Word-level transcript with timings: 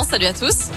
Salut 0.00 0.24
à 0.24 0.32
tous. 0.32 0.70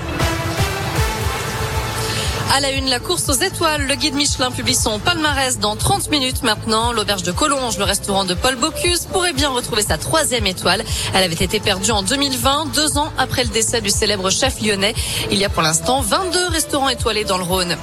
À 2.53 2.59
la 2.61 2.71
une, 2.71 2.90
la 2.90 3.00
course 3.00 3.27
aux 3.27 3.33
étoiles. 3.33 3.85
Le 3.85 3.96
guide 3.96 4.13
Michelin 4.13 4.49
publie 4.49 4.75
son 4.75 4.99
palmarès 4.99 5.59
dans 5.59 5.75
30 5.75 6.09
minutes 6.09 6.44
maintenant. 6.44 6.94
L'auberge 6.94 7.23
de 7.23 7.31
Collonges, 7.31 7.78
le 7.78 7.83
restaurant 7.83 8.23
de 8.23 8.33
Paul 8.33 8.55
Bocuse, 8.55 9.07
pourrait 9.12 9.33
bien 9.33 9.49
retrouver 9.49 9.81
sa 9.81 9.97
troisième 9.97 10.46
étoile. 10.46 10.84
Elle 11.13 11.23
avait 11.23 11.44
été 11.44 11.60
perdue 11.60 11.92
en 11.92 12.02
2020, 12.02 12.68
deux 12.73 12.97
ans 12.97 13.12
après 13.18 13.44
le 13.44 13.50
décès 13.50 13.81
du 13.81 13.89
célèbre 13.89 14.29
chef 14.29 14.62
lyonnais. 14.62 14.94
Il 15.31 15.37
y 15.37 15.44
a 15.44 15.49
pour 15.49 15.63
l'instant 15.63 16.02
22 16.02 16.48
restaurants 16.48 16.88
étoilés 16.88 17.26
dans 17.26 17.38
le 17.38 17.44
Rhône. 17.44 17.76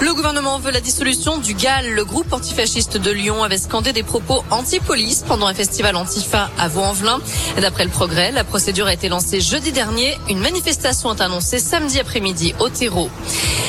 Le 0.00 0.12
gouvernement 0.14 0.58
veut 0.58 0.72
la 0.72 0.80
dissolution 0.80 1.38
du 1.38 1.54
GAL. 1.54 1.90
Le 1.90 2.04
groupe 2.04 2.32
antifasciste 2.32 2.96
de 2.96 3.10
Lyon 3.10 3.44
avait 3.44 3.58
scandé 3.58 3.92
des 3.92 4.02
propos 4.02 4.44
anti-police 4.50 5.24
pendant 5.28 5.46
un 5.46 5.54
festival 5.54 5.94
Antifa 5.94 6.50
à 6.58 6.68
Vaux-en-Velin. 6.68 7.20
D'après 7.60 7.84
le 7.84 7.90
progrès, 7.90 8.32
la 8.32 8.44
procédure 8.44 8.86
a 8.86 8.92
été 8.92 9.08
lancée 9.08 9.40
jeudi 9.40 9.70
dernier. 9.70 10.18
Une 10.28 10.40
manifestation 10.40 11.14
est 11.14 11.20
annoncée 11.20 11.60
samedi 11.60 12.00
après-midi 12.00 12.54
au 12.58 12.70
terreau. 12.70 13.08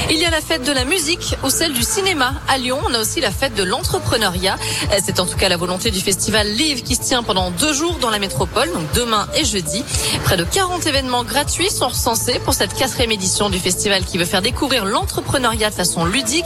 Il 0.09 0.17
y 0.17 0.25
a 0.25 0.29
fête 0.41 0.63
de 0.63 0.71
la 0.71 0.85
musique 0.85 1.35
ou 1.43 1.49
celle 1.49 1.73
du 1.73 1.83
cinéma. 1.83 2.33
À 2.47 2.57
Lyon, 2.57 2.79
on 2.87 2.93
a 2.93 2.99
aussi 2.99 3.21
la 3.21 3.31
fête 3.31 3.55
de 3.55 3.63
l'entrepreneuriat. 3.63 4.55
C'est 5.03 5.19
en 5.19 5.25
tout 5.25 5.37
cas 5.37 5.49
la 5.49 5.57
volonté 5.57 5.91
du 5.91 5.99
festival 5.99 6.47
Live 6.47 6.83
qui 6.83 6.95
se 6.95 7.01
tient 7.01 7.23
pendant 7.23 7.51
deux 7.51 7.73
jours 7.73 7.97
dans 7.99 8.09
la 8.09 8.19
métropole, 8.19 8.71
donc 8.71 8.91
demain 8.93 9.27
et 9.35 9.45
jeudi. 9.45 9.83
Près 10.23 10.37
de 10.37 10.43
40 10.43 10.85
événements 10.85 11.23
gratuits 11.23 11.69
sont 11.69 11.87
recensés 11.87 12.39
pour 12.39 12.53
cette 12.53 12.73
quatrième 12.73 13.11
édition 13.11 13.49
du 13.49 13.59
festival 13.59 14.05
qui 14.05 14.17
veut 14.17 14.25
faire 14.25 14.41
découvrir 14.41 14.85
l'entrepreneuriat 14.85 15.69
de 15.69 15.75
façon 15.75 16.05
ludique 16.05 16.45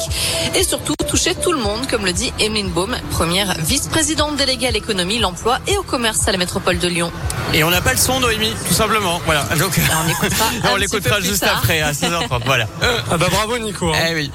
et 0.55 0.63
surtout 0.63 0.93
toucher 1.11 1.35
tout 1.35 1.51
le 1.51 1.59
monde, 1.59 1.87
comme 1.89 2.05
le 2.05 2.13
dit 2.13 2.31
Emeline 2.39 2.69
Baum, 2.69 2.95
première 3.09 3.53
vice-présidente 3.59 4.37
déléguée 4.37 4.67
à 4.67 4.71
l'économie, 4.71 5.19
l'emploi 5.19 5.59
et 5.67 5.75
au 5.75 5.83
commerce 5.83 6.25
à 6.29 6.31
la 6.31 6.37
métropole 6.37 6.79
de 6.79 6.87
Lyon. 6.87 7.11
Et 7.53 7.65
on 7.65 7.69
n'a 7.69 7.81
pas 7.81 7.91
le 7.91 7.97
son, 7.97 8.21
Noémie, 8.21 8.53
tout 8.65 8.73
simplement. 8.73 9.19
Voilà. 9.25 9.43
Donc, 9.59 9.77
on 9.77 10.09
écoutera, 10.09 10.45
on 10.71 10.75
l'écoutera 10.77 11.19
juste 11.19 11.41
tard. 11.41 11.57
après, 11.57 11.81
à 11.81 11.91
16h30. 11.91 12.43
Voilà. 12.45 12.65
Ah 13.11 13.17
bah 13.17 13.27
bravo, 13.29 13.57
Nico. 13.57 13.89
Hein. 13.93 13.97
Eh 14.09 14.13
oui. 14.13 14.31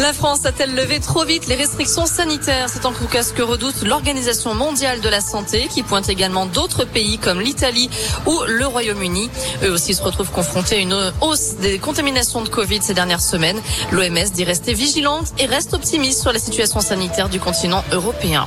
La 0.00 0.14
France 0.14 0.46
a-t-elle 0.46 0.74
levé 0.74 0.98
trop 0.98 1.26
vite 1.26 1.46
les 1.46 1.56
restrictions 1.56 2.06
sanitaires? 2.06 2.70
C'est 2.72 2.86
en 2.86 2.92
tout 2.92 3.06
cas 3.06 3.22
ce 3.22 3.34
que 3.34 3.42
redoute 3.42 3.82
l'Organisation 3.82 4.54
mondiale 4.54 5.02
de 5.02 5.08
la 5.10 5.20
santé, 5.20 5.68
qui 5.68 5.82
pointe 5.82 6.08
également 6.08 6.46
d'autres 6.46 6.86
pays 6.86 7.18
comme 7.18 7.38
l'Italie 7.38 7.90
ou 8.24 8.40
le 8.48 8.66
Royaume-Uni. 8.66 9.28
Eux 9.62 9.70
aussi 9.70 9.92
se 9.92 10.02
retrouvent 10.02 10.30
confrontés 10.30 10.76
à 10.76 10.78
une 10.78 11.12
hausse 11.20 11.56
des 11.56 11.78
contaminations 11.78 12.40
de 12.40 12.48
Covid 12.48 12.80
ces 12.80 12.94
dernières 12.94 13.20
semaines. 13.20 13.60
L'OMS 13.92 14.30
dit 14.32 14.44
rester 14.44 14.72
vigilante 14.72 15.34
et 15.38 15.44
reste 15.44 15.74
optimiste 15.74 16.22
sur 16.22 16.32
la 16.32 16.38
situation 16.38 16.80
sanitaire 16.80 17.28
du 17.28 17.38
continent 17.38 17.84
européen. 17.92 18.46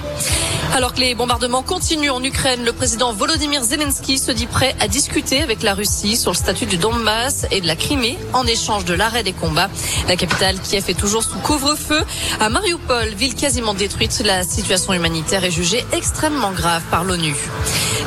Alors 0.76 0.96
que 0.96 1.02
les 1.02 1.14
bombardements 1.14 1.62
continuent 1.62 2.10
en 2.10 2.24
Ukraine, 2.24 2.66
le 2.66 2.74
président 2.74 3.14
Volodymyr 3.14 3.62
Zelensky 3.64 4.18
se 4.18 4.32
dit 4.32 4.48
prêt 4.48 4.76
à 4.80 4.88
discuter 4.88 5.40
avec 5.44 5.62
la 5.62 5.76
Russie 5.76 6.18
sur 6.18 6.32
le 6.32 6.36
statut 6.36 6.66
du 6.66 6.78
Donbass 6.78 7.46
et 7.52 7.62
de 7.62 7.68
la 7.68 7.76
Crimée 7.76 8.18
en 8.34 8.48
échange 8.48 8.84
de 8.84 8.96
l'arrêt 8.96 9.22
des 9.22 9.34
combats. 9.34 9.70
La 10.08 10.16
capitale 10.16 10.60
Kiev 10.60 10.86
est 10.88 11.00
toujours 11.00 11.24
sous 11.24 11.38
couvre-feu. 11.38 12.04
À 12.40 12.50
Mariupol, 12.50 13.10
ville 13.10 13.36
quasiment 13.36 13.76
détruite, 13.76 14.24
la 14.26 14.44
situation 14.44 14.94
humanitaire 14.94 15.44
est 15.44 15.52
jugée 15.52 15.86
extrêmement 15.92 16.52
grave 16.52 16.82
par 16.90 17.04
l'ONU. 17.04 17.36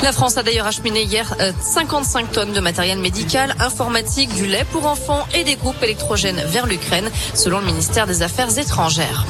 La 0.02 0.12
France 0.12 0.36
a 0.36 0.42
d'ailleurs 0.42 0.66
acheminé 0.66 1.02
hier 1.02 1.34
55 1.60 2.32
tonnes 2.32 2.52
de 2.52 2.60
matériel 2.60 2.98
médical, 2.98 3.54
informatique, 3.58 4.32
du 4.34 4.46
lait 4.46 4.66
pour 4.70 4.86
enfants 4.86 5.26
et 5.34 5.44
des 5.44 5.56
groupes 5.56 5.82
électrogènes 5.82 6.42
vers 6.46 6.66
l'Ukraine, 6.66 7.10
selon 7.34 7.60
le 7.60 7.66
ministère 7.66 8.06
des 8.06 8.22
Affaires 8.22 8.58
étrangères. 8.58 9.24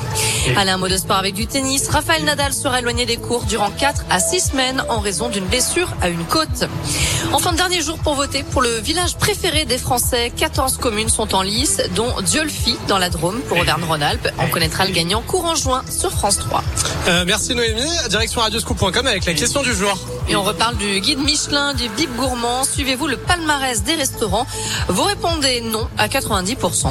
Allez, 0.56 0.70
un 0.70 0.76
mot 0.76 0.88
de 0.88 0.96
sport 0.96 1.16
avec 1.16 1.34
du 1.34 1.46
tennis. 1.46 1.88
Raphaël 1.88 2.24
Nadal 2.24 2.52
sera 2.52 2.78
éloigné 2.78 3.06
des 3.06 3.16
cours 3.16 3.44
durant 3.44 3.70
4 3.70 4.04
à 4.10 4.20
6 4.20 4.50
semaines 4.50 4.84
en 4.88 5.00
raison 5.00 5.28
d'une 5.28 5.44
blessure 5.44 5.88
à 6.00 6.08
une 6.08 6.24
côte. 6.24 6.64
Enfin, 7.32 7.52
dernier 7.52 7.80
jour 7.80 7.98
pour 7.98 8.14
voter 8.14 8.44
pour 8.44 8.62
le 8.62 8.78
village 8.78 9.16
préféré 9.16 9.64
des 9.64 9.78
Français. 9.78 10.32
14 10.36 10.76
communes 10.78 11.08
sont 11.08 11.34
en 11.34 11.42
lice, 11.42 11.80
dont 11.94 12.12
Diolfi 12.22 12.76
dans 12.88 12.98
la 12.98 13.10
Drôme 13.10 13.40
pour 13.48 13.58
Auvergne-Rhône-Alpes. 13.58 14.28
On 14.38 14.48
connaîtra 14.48 14.84
le 14.86 14.92
gagnant 14.92 15.22
courant 15.22 15.54
juin 15.54 15.82
sur 15.90 16.10
France 16.10 16.38
3. 16.38 16.62
Euh, 17.08 17.24
merci 17.26 17.54
Noémie. 17.54 17.90
Direction 18.08 18.40
radioscoop.com 18.40 19.06
avec 19.06 19.26
la 19.26 19.34
question 19.34 19.62
du 19.62 19.74
jour. 19.74 19.98
Et 20.28 20.36
on 20.36 20.42
reparle 20.56 20.76
du 20.78 21.00
guide 21.00 21.18
Michelin, 21.18 21.74
du 21.74 21.88
bib 21.90 22.10
gourmand. 22.16 22.64
Suivez-vous 22.64 23.08
le 23.08 23.18
palmarès 23.18 23.82
des 23.82 23.94
restaurants? 23.94 24.46
Vous 24.88 25.02
répondez 25.02 25.60
non 25.60 25.86
à 25.98 26.08
90%. 26.08 26.88